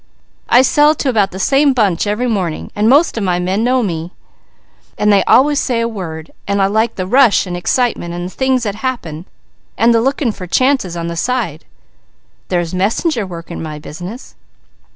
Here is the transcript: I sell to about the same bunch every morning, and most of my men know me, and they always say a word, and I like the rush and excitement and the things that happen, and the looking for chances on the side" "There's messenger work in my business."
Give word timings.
I 0.49 0.63
sell 0.63 0.95
to 0.95 1.09
about 1.09 1.29
the 1.29 1.37
same 1.37 1.73
bunch 1.73 2.07
every 2.07 2.25
morning, 2.25 2.71
and 2.75 2.89
most 2.89 3.19
of 3.19 3.23
my 3.23 3.37
men 3.37 3.63
know 3.63 3.83
me, 3.83 4.09
and 4.97 5.13
they 5.13 5.23
always 5.25 5.59
say 5.59 5.79
a 5.79 5.87
word, 5.87 6.31
and 6.47 6.59
I 6.59 6.65
like 6.65 6.95
the 6.95 7.05
rush 7.05 7.45
and 7.45 7.55
excitement 7.55 8.11
and 8.11 8.25
the 8.25 8.33
things 8.33 8.63
that 8.63 8.73
happen, 8.77 9.27
and 9.77 9.93
the 9.93 10.01
looking 10.01 10.31
for 10.31 10.47
chances 10.47 10.97
on 10.97 11.05
the 11.05 11.15
side" 11.15 11.65
"There's 12.49 12.73
messenger 12.73 13.27
work 13.27 13.51
in 13.51 13.61
my 13.61 13.77
business." 13.77 14.33